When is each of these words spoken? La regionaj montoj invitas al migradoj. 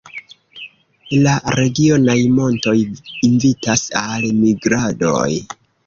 La 1.27 1.33
regionaj 1.59 2.17
montoj 2.39 2.75
invitas 2.87 3.87
al 4.05 4.31
migradoj. 4.43 5.33